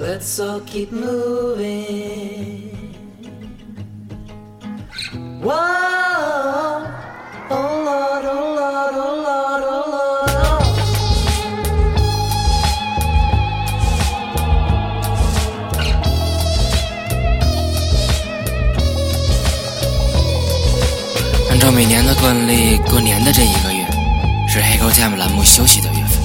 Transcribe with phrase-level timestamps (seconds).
[0.00, 2.70] Let's all keep moving.
[5.42, 5.52] Whoa,
[7.50, 10.30] oh Lord, oh Lord, oh Lord, oh Lord.
[10.30, 10.64] oh.
[21.50, 23.86] 按照每年的惯例，过年的这一个月
[24.48, 26.18] 是黑狗 time 栏目休息的月份。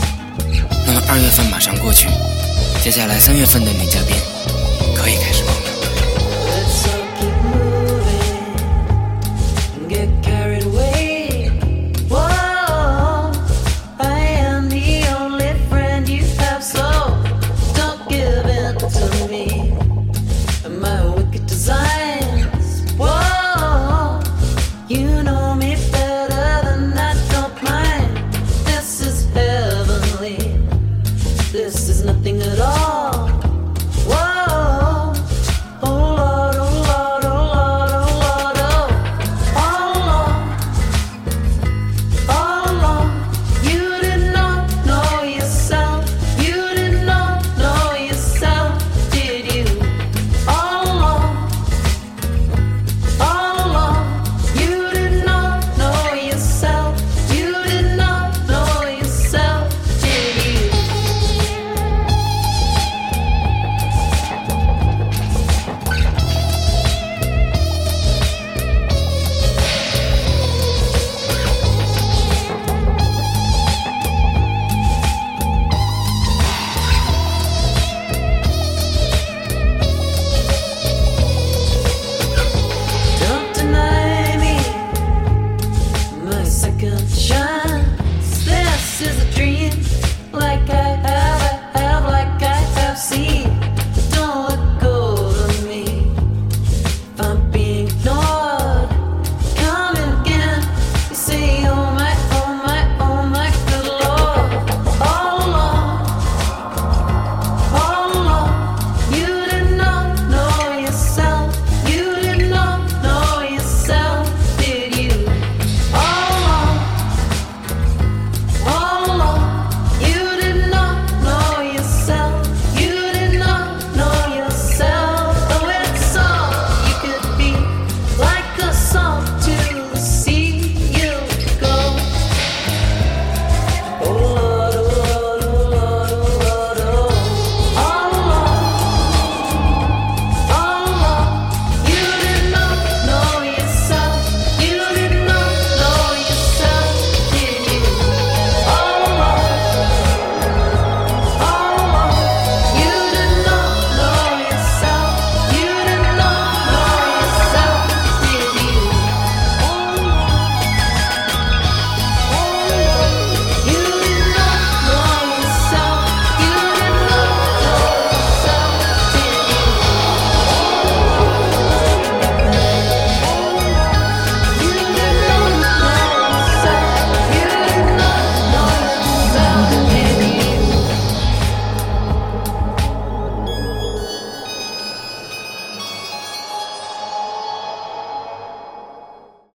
[0.87, 2.07] 那么二月份马上过去，
[2.85, 4.15] 接下来三月份的女嘉宾
[4.93, 5.54] 可以开始。